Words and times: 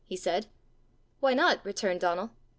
he 0.07 0.15
said. 0.15 0.47
"Why 1.19 1.35
not?" 1.35 1.63
returned 1.63 1.99
Donal. 2.01 2.31